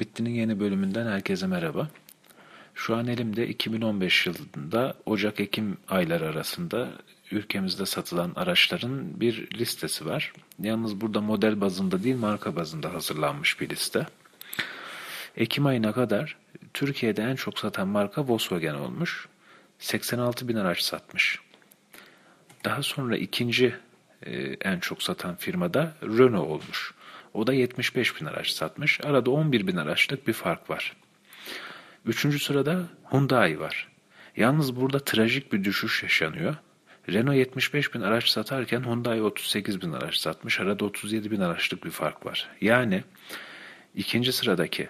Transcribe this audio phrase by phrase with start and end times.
[0.00, 1.88] Bitti'nin yeni bölümünden herkese merhaba.
[2.74, 6.88] Şu an elimde 2015 yılında Ocak-Ekim ayları arasında
[7.30, 10.32] ülkemizde satılan araçların bir listesi var.
[10.60, 14.06] Yalnız burada model bazında değil marka bazında hazırlanmış bir liste.
[15.36, 16.36] Ekim ayına kadar
[16.74, 19.28] Türkiye'de en çok satan marka Volkswagen olmuş.
[19.78, 21.38] 86 bin araç satmış.
[22.64, 23.74] Daha sonra ikinci
[24.22, 26.94] e, en çok satan firmada Renault olmuş.
[27.34, 29.00] O da 75 bin araç satmış.
[29.04, 30.96] Arada 11 bin araçlık bir fark var.
[32.06, 33.88] Üçüncü sırada Hyundai var.
[34.36, 36.54] Yalnız burada trajik bir düşüş yaşanıyor.
[37.08, 40.60] Renault 75 bin araç satarken Hyundai 38 bin araç satmış.
[40.60, 42.48] Arada 37 bin araçlık bir fark var.
[42.60, 43.04] Yani
[43.94, 44.88] ikinci sıradaki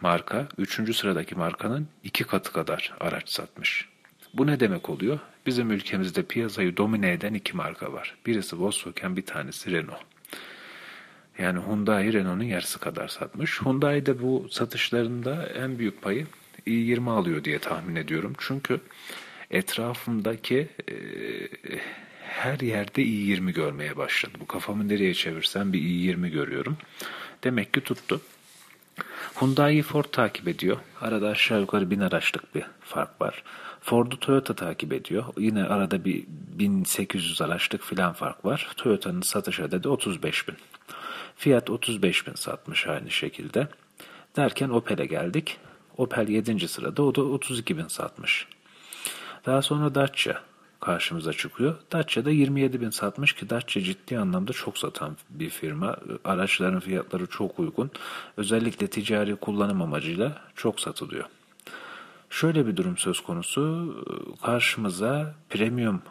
[0.00, 3.88] marka, üçüncü sıradaki markanın iki katı kadar araç satmış.
[4.34, 5.18] Bu ne demek oluyor?
[5.46, 8.16] Bizim ülkemizde piyasayı domine eden iki marka var.
[8.26, 10.00] Birisi Volkswagen, bir tanesi Renault.
[11.42, 13.60] Yani Hyundai Renault'un yarısı kadar satmış.
[13.60, 16.26] Hyundai de bu satışlarında en büyük payı
[16.66, 18.32] i20 alıyor diye tahmin ediyorum.
[18.38, 18.80] Çünkü
[19.50, 20.94] etrafımdaki e,
[22.22, 24.32] her yerde i20 görmeye başladı.
[24.40, 26.76] Bu kafamı nereye çevirsem bir i20 görüyorum.
[27.44, 28.20] Demek ki tuttu.
[29.40, 30.76] Hyundai'yi Ford takip ediyor.
[31.00, 33.42] Arada aşağı yukarı bin araçlık bir fark var.
[33.80, 35.24] Ford'u Toyota takip ediyor.
[35.38, 38.68] Yine arada bir 1800 araçlık filan fark var.
[38.76, 40.56] Toyota'nın satış adedi 35 bin.
[41.40, 43.68] Fiat 35 bin satmış aynı şekilde.
[44.36, 45.56] Derken Opel'e geldik.
[45.96, 46.68] Opel 7.
[46.68, 48.46] sırada o da 32 bin satmış.
[49.46, 50.34] Daha sonra Dacia
[50.80, 51.76] karşımıza çıkıyor.
[51.92, 55.96] Dacia da 27 bin satmış ki Dacia ciddi anlamda çok satan bir firma.
[56.24, 57.90] Araçların fiyatları çok uygun.
[58.36, 61.24] Özellikle ticari kullanım amacıyla çok satılıyor.
[62.30, 63.94] Şöyle bir durum söz konusu.
[64.42, 66.02] Karşımıza premium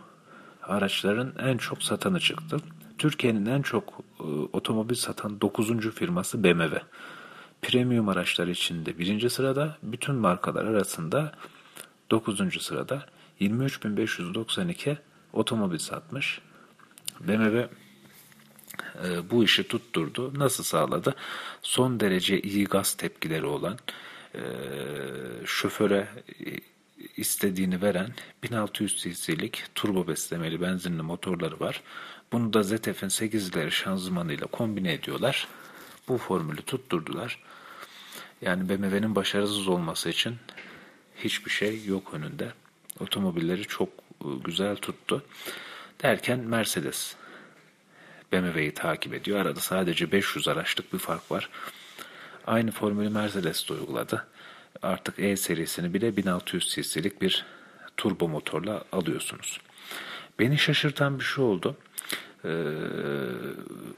[0.64, 2.58] araçların en çok satanı çıktı.
[3.00, 5.92] Türkiye'nin en çok e, otomobil satan 9.
[5.92, 6.82] firması BMW.
[7.62, 11.32] Premium araçlar içinde birinci sırada, bütün markalar arasında
[12.12, 12.64] 9.
[12.64, 13.06] sırada
[13.42, 14.98] 23.592
[15.34, 16.42] otomobil satmış.
[17.20, 17.70] BMW
[19.04, 20.40] e, bu işi tutturdu.
[20.40, 21.16] Nasıl sağladı?
[21.62, 23.78] Son derece iyi gaz tepkileri olan,
[24.36, 24.42] e,
[25.46, 26.08] şoföre
[27.18, 28.14] istediğini veren
[28.44, 31.82] 1600 cc'lik turbo beslemeli benzinli motorları var.
[32.32, 35.48] Bunu da ZF'in 8'leri şanzımanıyla kombine ediyorlar.
[36.08, 37.40] Bu formülü tutturdular.
[38.42, 40.36] Yani BMW'nin başarısız olması için
[41.16, 42.52] hiçbir şey yok önünde.
[43.00, 43.90] Otomobilleri çok
[44.22, 45.24] e, güzel tuttu.
[46.04, 47.16] Derken Mercedes
[48.32, 49.40] BMW'yi takip ediyor.
[49.40, 51.50] Arada sadece 500 araçlık bir fark var.
[52.48, 54.28] Aynı formülü Mercedes de uyguladı.
[54.82, 57.46] Artık E serisini bile 1600 cc'lik bir
[57.98, 59.60] turbo motorla alıyorsunuz.
[60.40, 61.78] Beni şaşırtan bir şey oldu.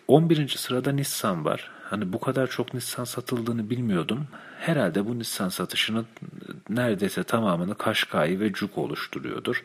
[0.07, 0.38] 11.
[0.38, 1.72] Ee, sırada Nissan var.
[1.84, 4.28] Hani bu kadar çok Nissan satıldığını bilmiyordum.
[4.59, 6.07] Herhalde bu Nissan satışının
[6.69, 9.63] neredeyse tamamını Kaşkai ve Cuk oluşturuyordur.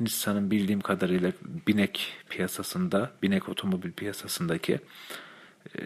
[0.00, 1.32] Nissan'ın bildiğim kadarıyla
[1.66, 4.80] binek piyasasında, binek otomobil piyasasındaki
[5.78, 5.82] e,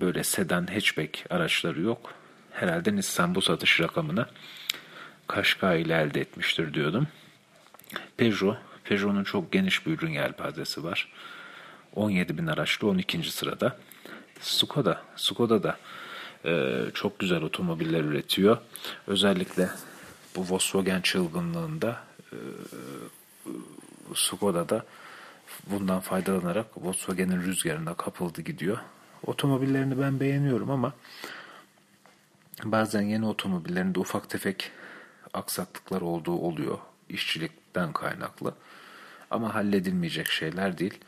[0.00, 2.14] böyle sedan, hatchback araçları yok.
[2.52, 4.26] Herhalde Nissan bu satış rakamını
[5.26, 7.06] Kaşkai ile elde etmiştir diyordum.
[8.16, 11.12] Peugeot Peugeot'un çok geniş bir ürün yelpazesi var.
[11.94, 13.32] 17 bin araçlı 12.
[13.32, 13.78] sırada.
[14.40, 15.78] Skoda, Skoda da
[16.44, 18.58] e, çok güzel otomobiller üretiyor.
[19.06, 19.70] Özellikle
[20.36, 22.00] bu Volkswagen çılgınlığında
[22.32, 22.36] e,
[24.14, 24.84] Skoda da
[25.66, 28.78] bundan faydalanarak Volkswagen'in rüzgarına kapıldı gidiyor.
[29.26, 30.92] Otomobillerini ben beğeniyorum ama
[32.64, 34.70] bazen yeni otomobillerinde ufak tefek
[35.34, 36.78] aksaklıklar olduğu oluyor.
[37.74, 38.54] İşçilikten kaynaklı
[39.30, 40.98] ama halledilmeyecek şeyler değil.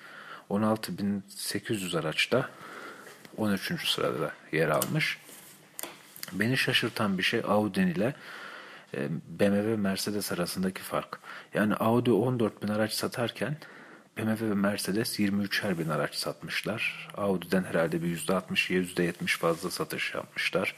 [0.50, 2.48] 16.800 araçta
[3.36, 3.88] 13.
[3.88, 5.18] sırada yer almış.
[6.32, 8.14] Beni şaşırtan bir şey Audi ile
[8.94, 11.18] e, BMW Mercedes arasındaki fark.
[11.54, 13.56] Yani Audi 14 bin araç satarken
[14.16, 17.08] BMW ve Mercedes 23'er bin araç satmışlar.
[17.16, 20.74] Audi'den herhalde bir %60 %70 fazla satış yapmışlar.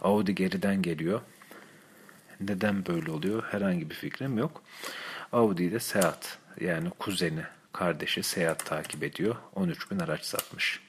[0.00, 1.20] Audi geriden geliyor.
[2.40, 3.42] Neden böyle oluyor?
[3.50, 4.62] Herhangi bir fikrim yok.
[5.34, 7.42] Audi de Seat yani kuzeni,
[7.72, 9.36] kardeşi Seat takip ediyor.
[9.54, 10.80] 13 bin araç satmış.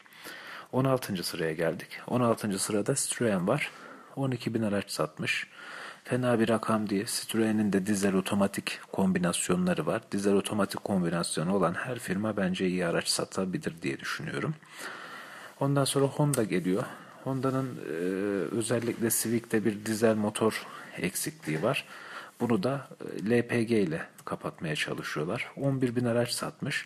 [0.71, 1.23] 16.
[1.23, 1.87] sıraya geldik.
[2.07, 2.59] 16.
[2.59, 3.71] sırada Citroen var.
[4.15, 5.47] 12 bin araç satmış.
[6.03, 7.05] Fena bir rakam değil.
[7.05, 10.01] Citroen'in de dizel otomatik kombinasyonları var.
[10.11, 14.55] Dizel otomatik kombinasyonu olan her firma bence iyi araç satabilir diye düşünüyorum.
[15.59, 16.83] Ondan sonra Honda geliyor.
[17.23, 17.93] Honda'nın e,
[18.55, 20.65] özellikle Civic'te bir dizel motor
[20.97, 21.85] eksikliği var.
[22.39, 22.87] Bunu da
[23.21, 25.51] e, LPG ile kapatmaya çalışıyorlar.
[25.57, 26.85] 11 bin araç satmış.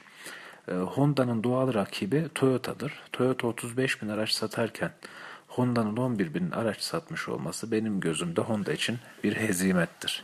[0.68, 2.94] E, Honda'nın doğal rakibi Toyota'dır.
[3.12, 4.92] Toyota 35 bin araç satarken
[5.48, 10.24] Honda'nın 11 bin araç satmış olması benim gözümde Honda için bir hezimettir.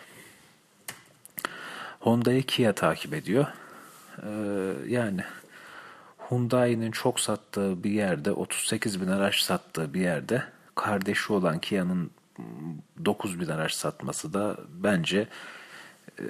[1.99, 3.47] Honda'yı Kia takip ediyor.
[4.23, 4.29] Ee,
[4.87, 5.23] yani
[6.29, 10.43] Hyundai'nin çok sattığı bir yerde 38 bin araç sattığı bir yerde
[10.75, 12.11] kardeşi olan Kia'nın
[13.05, 15.27] 9 bin araç satması da bence
[16.19, 16.25] e,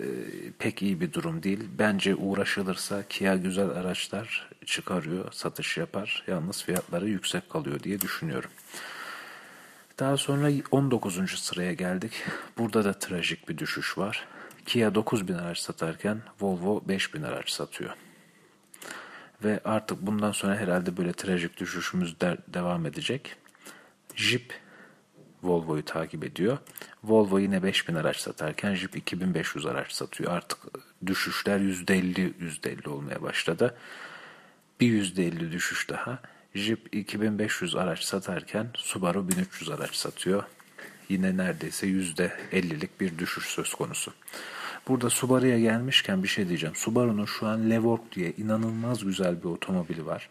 [0.60, 1.60] pek iyi bir durum değil.
[1.80, 6.24] Bence uğraşılırsa Kia güzel araçlar çıkarıyor, satış yapar.
[6.28, 8.50] Yalnız fiyatları yüksek kalıyor diye düşünüyorum.
[10.00, 11.40] Daha sonra 19.
[11.40, 12.12] sıraya geldik.
[12.58, 14.28] Burada da trajik bir düşüş var.
[14.66, 17.94] Kia 9000 araç satarken Volvo 5000 araç satıyor.
[19.44, 23.36] Ve artık bundan sonra herhalde böyle trajik düşüşümüz de devam edecek.
[24.16, 24.65] Jeep
[25.46, 26.58] Volvo'yu takip ediyor.
[27.04, 30.32] Volvo yine 5000 araç satarken Jeep 2500 araç satıyor.
[30.32, 30.60] Artık
[31.06, 33.78] düşüşler %50 %50 olmaya başladı.
[34.80, 36.20] Bir %50 düşüş daha.
[36.56, 40.44] Jeep 2500 araç satarken Subaru 1300 araç satıyor.
[41.10, 44.14] Yine neredeyse %50'lik bir düşüş söz konusu.
[44.88, 46.76] Burada Subaru'ya gelmişken bir şey diyeceğim.
[46.76, 50.30] Subaru'nun şu an Levorg diye inanılmaz güzel bir otomobili var.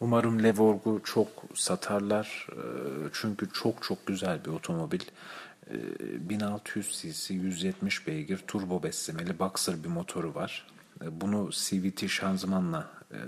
[0.00, 2.46] Umarım Levorg'u çok satarlar.
[2.52, 2.56] Ee,
[3.12, 5.00] çünkü çok çok güzel bir otomobil.
[5.70, 10.66] 1600 cc, 170 beygir, turbo beslemeli Boxer bir motoru var.
[11.02, 13.18] Ee, bunu CVT şanzımanla e,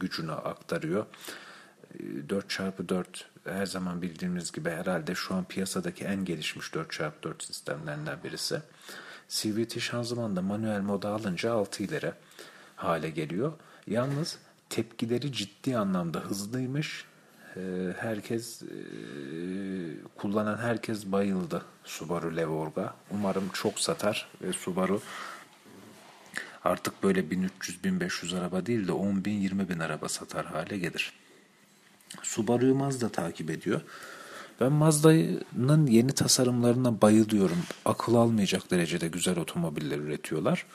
[0.00, 1.06] gücünü aktarıyor.
[2.28, 3.04] 4x4
[3.46, 8.62] ee, her zaman bildiğimiz gibi herhalde şu an piyasadaki en gelişmiş 4x4 sistemlerinden birisi.
[9.28, 12.12] CVT şanzıman da manuel moda alınca 6 ileri
[12.76, 13.52] hale geliyor.
[13.86, 14.38] Yalnız
[14.70, 17.04] tepkileri ciddi anlamda hızlıymış.
[17.56, 17.60] Ee,
[17.98, 18.66] herkes e,
[20.16, 22.94] kullanan herkes bayıldı Subaru Levorg'a.
[23.10, 25.00] Umarım çok satar ve Subaru
[26.64, 31.12] artık böyle 1300-1500 araba değil de 10 bin 20 bin araba satar hale gelir.
[32.22, 33.80] Subaru'yu Mazda takip ediyor.
[34.60, 37.58] Ben Mazda'nın yeni tasarımlarına bayılıyorum.
[37.84, 40.66] Akıl almayacak derecede güzel otomobiller üretiyorlar.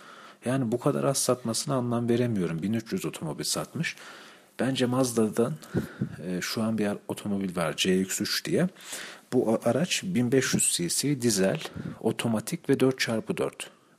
[0.45, 2.61] Yani bu kadar az satmasına anlam veremiyorum.
[2.61, 3.95] 1300 otomobil satmış.
[4.59, 5.53] Bence Mazda'dan
[6.27, 8.67] e, şu an bir otomobil var CX-3 diye.
[9.33, 11.61] Bu araç 1500 cc dizel,
[12.01, 13.51] otomatik ve 4x4.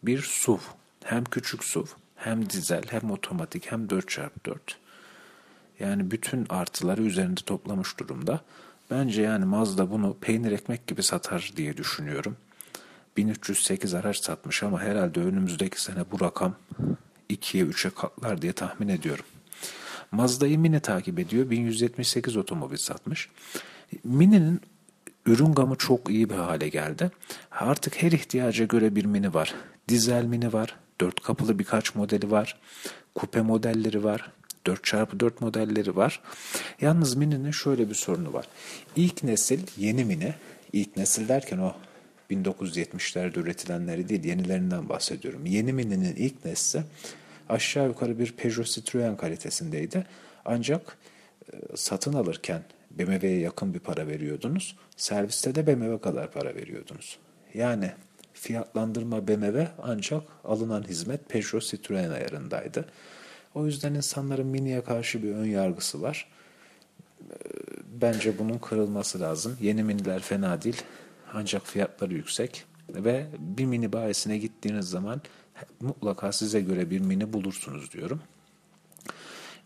[0.02, 0.58] Bir SUV.
[1.04, 1.84] Hem küçük SUV,
[2.16, 4.58] hem dizel, hem otomatik, hem 4x4.
[5.80, 8.40] Yani bütün artıları üzerinde toplamış durumda.
[8.90, 12.36] Bence yani Mazda bunu peynir ekmek gibi satar diye düşünüyorum.
[13.16, 16.54] 1308 araç satmış ama herhalde önümüzdeki sene bu rakam
[17.30, 19.24] 2'ye 3'e katlar diye tahmin ediyorum.
[20.12, 21.50] Mazda'yı Mini takip ediyor.
[21.50, 23.28] 1178 otomobil satmış.
[24.04, 24.60] Mini'nin
[25.26, 27.10] ürün gamı çok iyi bir hale geldi.
[27.50, 29.54] Artık her ihtiyaca göre bir Mini var.
[29.88, 30.76] Dizel Mini var.
[31.00, 32.58] Dört kapılı birkaç modeli var.
[33.14, 34.30] Kupe modelleri var.
[34.66, 36.20] 4x4 modelleri var.
[36.80, 38.46] Yalnız Mini'nin şöyle bir sorunu var.
[38.96, 40.34] İlk nesil yeni Mini,
[40.72, 41.72] ilk nesil derken o
[42.30, 45.46] 1970'lerde üretilenleri değil yenilerinden bahsediyorum.
[45.46, 46.82] Yeni Mini'nin ilk nesli
[47.48, 50.06] aşağı yukarı bir Peugeot Citroen kalitesindeydi.
[50.44, 50.96] Ancak
[51.52, 54.76] e, satın alırken BMW'ye yakın bir para veriyordunuz.
[54.96, 57.18] Serviste de BMW kadar para veriyordunuz.
[57.54, 57.92] Yani
[58.32, 62.84] fiyatlandırma BMW ancak alınan hizmet Peugeot Citroen ayarındaydı.
[63.54, 66.28] O yüzden insanların Mini'ye karşı bir ön yargısı var.
[67.20, 67.34] E,
[68.00, 69.56] bence bunun kırılması lazım.
[69.60, 70.82] Yeni Mini'ler fena değil.
[71.32, 75.20] Ancak fiyatları yüksek ve bir mini bayisine gittiğiniz zaman
[75.80, 78.20] mutlaka size göre bir mini bulursunuz diyorum.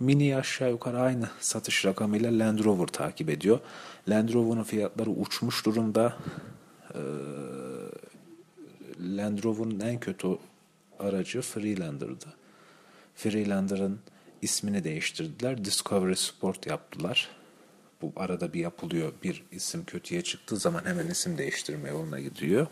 [0.00, 3.61] Mini aşağı yukarı aynı satış rakamıyla Land Rover takip ediyor.
[4.08, 6.16] Land Rover'ın fiyatları uçmuş durumda.
[6.94, 6.99] Ee,
[9.00, 10.28] Land Rover'ın en kötü
[10.99, 12.26] aracı Freelander'dı.
[13.14, 14.00] Freelander'ın
[14.42, 15.64] ismini değiştirdiler.
[15.64, 17.39] Discovery Sport yaptılar
[18.02, 19.12] bu arada bir yapılıyor.
[19.23, 22.66] Bir isim kötüye çıktığı zaman hemen isim değiştirme yoluna gidiyor.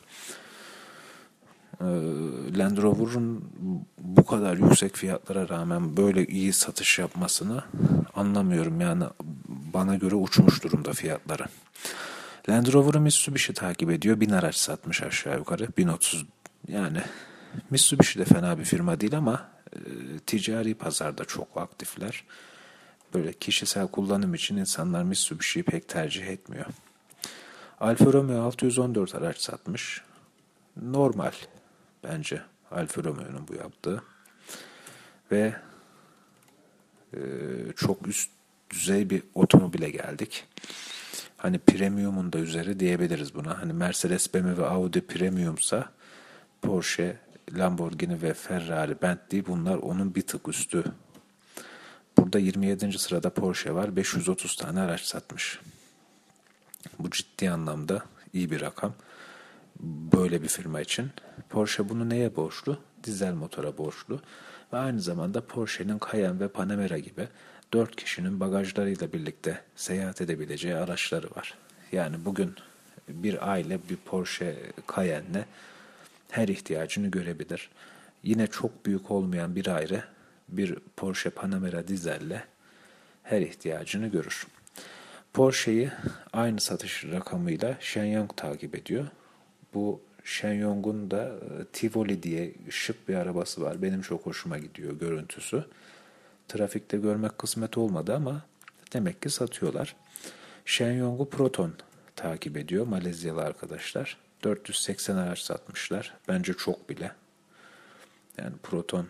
[1.81, 1.85] Ee,
[2.59, 3.45] Land Rover'ın
[3.99, 7.65] bu kadar yüksek fiyatlara rağmen böyle iyi satış yapmasını
[8.15, 8.81] anlamıyorum.
[8.81, 9.05] Yani
[9.49, 11.45] bana göre uçmuş durumda fiyatları.
[12.49, 14.21] Land Rover'ı Mitsubishi takip ediyor.
[14.21, 15.69] Bin araç satmış aşağı yukarı.
[15.79, 16.27] 1030
[16.69, 17.01] yani
[17.71, 19.79] Mitsubishi de fena bir firma değil ama e,
[20.27, 22.25] ticari pazarda çok aktifler
[23.15, 26.67] böyle kişisel kullanım için insanlar Mitsubishi'yi pek tercih etmiyor.
[27.81, 30.03] Alfa Romeo 614 araç satmış.
[30.83, 31.33] Normal
[32.05, 34.03] bence Alfa Romeo'nun bu yaptığı.
[35.33, 35.55] Ve
[37.15, 37.21] e,
[37.77, 38.31] çok üst
[38.71, 40.47] düzey bir otomobile geldik.
[41.37, 43.63] Hani premium'un da üzeri diyebiliriz buna.
[43.63, 45.93] Hani Mercedes, BMW Audi premiumsa
[46.63, 47.17] Porsche,
[47.53, 50.85] Lamborghini ve Ferrari, Bentley bunlar onun bir tık üstü
[52.19, 52.99] Burada 27.
[52.99, 53.97] sırada Porsche var.
[53.97, 55.61] 530 tane araç satmış.
[56.99, 58.95] Bu ciddi anlamda iyi bir rakam.
[60.13, 61.11] Böyle bir firma için.
[61.49, 62.79] Porsche bunu neye borçlu?
[63.05, 64.21] Dizel motora borçlu.
[64.73, 67.29] Ve aynı zamanda Porsche'nin Cayenne ve Panamera gibi
[67.73, 71.55] dört kişinin bagajlarıyla birlikte seyahat edebileceği araçları var.
[71.93, 72.55] Yani bugün
[73.09, 75.45] bir aile bir Porsche Cayenne'le
[76.31, 77.71] her ihtiyacını görebilir.
[78.23, 80.05] Yine çok büyük olmayan bir aile
[80.49, 82.45] bir Porsche Panamera dizelle
[83.23, 84.47] her ihtiyacını görür.
[85.33, 85.91] Porsche'yi
[86.33, 89.07] aynı satış rakamıyla Shenyang takip ediyor.
[89.75, 93.83] Bu Shenyong'un da e, Tivoli diye şık bir arabası var.
[93.83, 95.65] Benim çok hoşuma gidiyor görüntüsü.
[96.49, 98.47] Trafikte görmek kısmet olmadı ama
[98.93, 99.97] demek ki satıyorlar.
[100.65, 101.73] Shenyong'u Proton
[102.17, 104.17] takip ediyor Malezyalı arkadaşlar.
[104.45, 106.15] 480 araç satmışlar.
[106.29, 107.13] Bence çok bile.
[108.39, 109.07] Yani Proton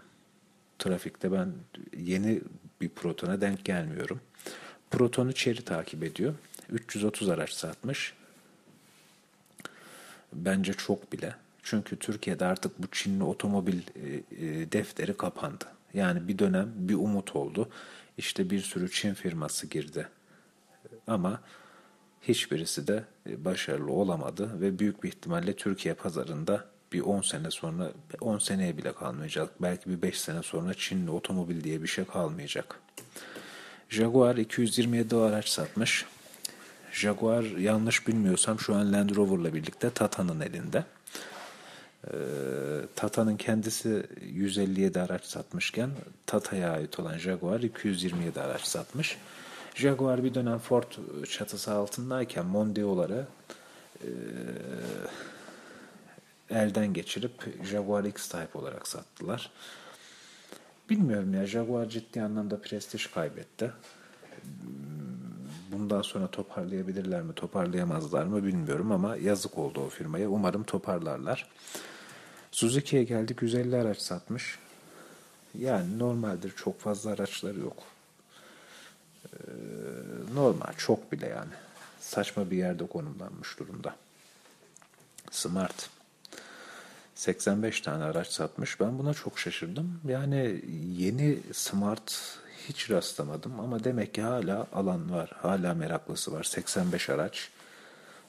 [0.78, 1.52] trafikte ben
[1.96, 2.40] yeni
[2.80, 4.20] bir Proton'a denk gelmiyorum.
[4.90, 6.34] Proton'u Cherry takip ediyor.
[6.70, 8.14] 330 araç satmış.
[10.32, 11.34] Bence çok bile.
[11.62, 14.08] Çünkü Türkiye'de artık bu Çinli otomobil e,
[14.46, 15.64] e, defteri kapandı.
[15.94, 17.68] Yani bir dönem bir umut oldu.
[18.18, 20.08] İşte bir sürü Çin firması girdi.
[21.06, 21.40] Ama
[22.22, 27.92] hiçbirisi de e, başarılı olamadı ve büyük bir ihtimalle Türkiye pazarında bir 10 sene sonra
[28.20, 29.50] 10 seneye bile kalmayacak.
[29.62, 32.80] Belki bir 5 sene sonra Çinli otomobil diye bir şey kalmayacak.
[33.88, 36.04] Jaguar 227 araç satmış.
[36.92, 40.84] Jaguar yanlış bilmiyorsam şu an Land Rover'la birlikte Tata'nın elinde.
[42.06, 42.10] Ee,
[42.96, 45.90] Tata'nın kendisi 157 araç satmışken
[46.26, 49.18] Tata'ya ait olan Jaguar 227 araç satmış.
[49.74, 50.92] Jaguar bir dönem Ford
[51.30, 53.26] çatısı altındayken Mondeo'lara
[54.02, 54.08] e,
[56.50, 59.50] elden geçirip Jaguar X-Type olarak sattılar.
[60.90, 63.72] Bilmiyorum ya Jaguar ciddi anlamda prestij kaybetti.
[65.72, 70.28] Bundan sonra toparlayabilirler mi, toparlayamazlar mı bilmiyorum ama yazık oldu o firmaya.
[70.28, 71.50] Umarım toparlarlar.
[72.50, 74.58] Suzuki'ye geldik 150 araç satmış.
[75.58, 77.82] Yani normaldir çok fazla araçları yok.
[79.24, 79.38] Ee,
[80.34, 81.52] normal çok bile yani.
[82.00, 83.96] Saçma bir yerde konumlanmış durumda.
[85.30, 85.97] Smart.
[87.18, 88.80] 85 tane araç satmış.
[88.80, 90.00] Ben buna çok şaşırdım.
[90.08, 90.62] Yani
[90.96, 95.30] yeni Smart hiç rastlamadım ama demek ki hala alan var.
[95.42, 96.44] Hala meraklısı var.
[96.44, 97.50] 85 araç.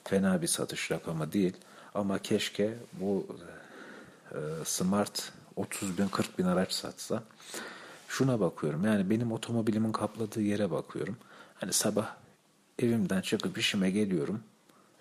[0.04, 1.56] Fena bir satış rakamı değil.
[1.94, 3.26] Ama keşke bu
[4.32, 7.22] e, Smart 30 bin 40 bin araç satsa.
[8.08, 11.16] Şuna bakıyorum yani benim otomobilimin kapladığı yere bakıyorum.
[11.54, 12.16] Hani sabah
[12.78, 14.40] evimden çıkıp işime geliyorum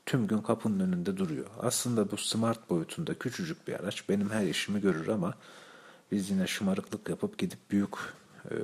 [0.10, 1.46] tüm gün kapının önünde duruyor.
[1.60, 5.34] Aslında bu smart boyutunda küçücük bir araç benim her işimi görür ama
[6.12, 7.94] biz yine şımarıklık yapıp gidip büyük
[8.52, 8.56] e,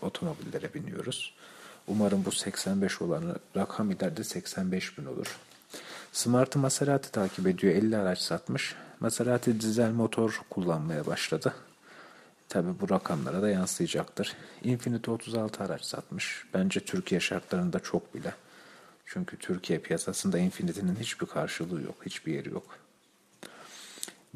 [0.00, 1.34] otomobillere biniyoruz.
[1.88, 5.36] Umarım bu 85 olan rakam ileride 85 bin olur.
[6.12, 7.74] Smart'ı Maserati takip ediyor.
[7.74, 8.74] 50 araç satmış.
[9.00, 11.54] Maserati dizel motor kullanmaya başladı.
[12.48, 14.36] Tabi bu rakamlara da yansıyacaktır.
[14.64, 16.44] Infiniti 36 araç satmış.
[16.54, 18.34] Bence Türkiye şartlarında çok bile.
[19.06, 22.78] Çünkü Türkiye piyasasında Infinity'nin hiçbir karşılığı yok, hiçbir yeri yok.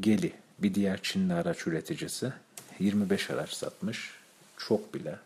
[0.00, 2.32] Geli, bir diğer Çinli araç üreticisi
[2.78, 4.10] 25 araç satmış.
[4.56, 5.18] Çok bile.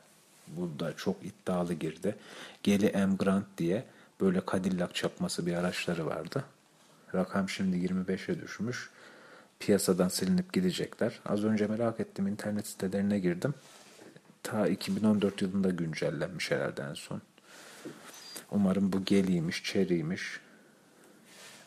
[0.49, 2.17] Bu da çok iddialı girdi.
[2.63, 3.85] Geli M Grand diye
[4.21, 6.45] böyle Cadillac çakması bir araçları vardı.
[7.15, 8.91] Rakam şimdi 25'e düşmüş.
[9.61, 11.21] Piyasadan silinip gidecekler.
[11.27, 13.55] Az önce merak ettim internet sitelerine girdim.
[14.43, 17.23] Ta 2014 yılında güncellenmiş herhalde en son.
[18.53, 20.41] Umarım bu geliymiş, çeriymiş.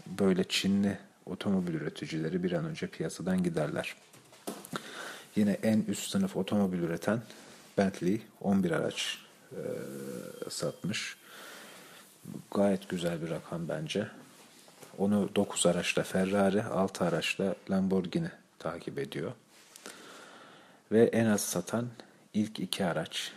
[0.07, 3.95] Böyle Çinli otomobil üreticileri bir an önce piyasadan giderler.
[5.35, 7.21] Yine en üst sınıf otomobil üreten
[7.77, 9.17] Bentley 11 araç
[9.51, 9.59] e,
[10.49, 11.17] satmış.
[12.51, 14.07] Gayet güzel bir rakam bence.
[14.97, 19.31] Onu 9 araçla Ferrari, 6 araçla Lamborghini takip ediyor.
[20.91, 21.87] Ve en az satan
[22.33, 23.31] ilk iki araç.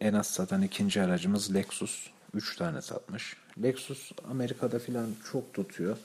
[0.00, 3.36] En az satan ikinci aracımız Lexus 3 tane satmış.
[3.62, 5.96] Lexus Amerika'da filan çok tutuyor.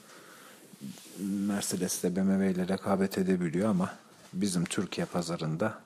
[1.48, 3.94] Mercedes ile BMW ile rekabet edebiliyor ama
[4.34, 5.82] bizim Türkiye pazarında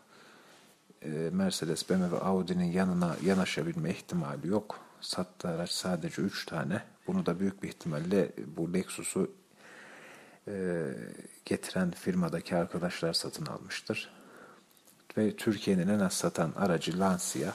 [1.02, 4.80] e, Mercedes, BMW, Audi'nin yanına yanaşabilme ihtimali yok.
[5.02, 6.82] Sattığı araç sadece 3 tane.
[7.08, 9.32] Bunu da büyük bir ihtimalle bu Lexus'u
[10.48, 10.86] e,
[11.46, 14.10] getiren firmadaki arkadaşlar satın almıştır.
[15.18, 17.54] Ve Türkiye'nin en az satan aracı Lancia.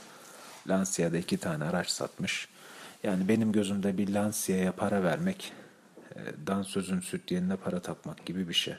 [0.69, 2.49] Lancia'da iki tane araç satmış.
[3.03, 5.53] Yani benim gözümde bir Lancia'ya para vermek,
[6.17, 8.75] e, dansözün süt yerine para takmak gibi bir şey.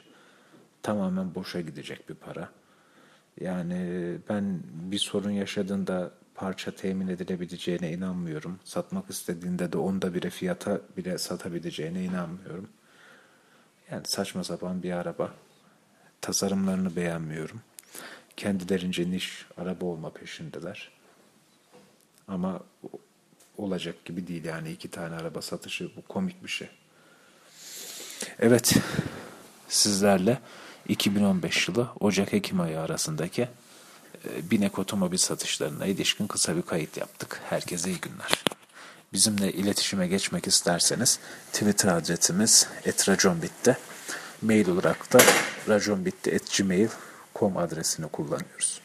[0.82, 2.50] Tamamen boşa gidecek bir para.
[3.40, 8.58] Yani ben bir sorun yaşadığında parça temin edilebileceğine inanmıyorum.
[8.64, 12.68] Satmak istediğinde de onda bire fiyata bile satabileceğine inanmıyorum.
[13.90, 15.34] Yani saçma sapan bir araba.
[16.20, 17.60] Tasarımlarını beğenmiyorum.
[18.36, 20.90] Kendilerince niş araba olma peşindeler.
[22.28, 22.60] Ama
[23.60, 26.68] olacak gibi değil yani iki tane araba satışı bu komik bir şey.
[28.38, 28.74] Evet
[29.68, 30.38] sizlerle
[30.88, 33.48] 2015 yılı Ocak-Ekim ayı arasındaki
[34.24, 37.40] e, binek otomobil satışlarına ilişkin kısa bir kayıt yaptık.
[37.48, 38.44] Herkese iyi günler.
[39.12, 41.18] Bizimle iletişime geçmek isterseniz
[41.52, 43.76] Twitter adresimiz etraconbit'te.
[44.42, 45.18] Mail olarak da
[45.68, 48.80] raconbitti.gmail.com adresini kullanıyoruz.